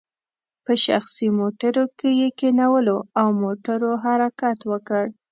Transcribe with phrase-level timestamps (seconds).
[0.65, 5.03] په شخصي موټرو کې یې کینولو او موټرو حرکت وکړ.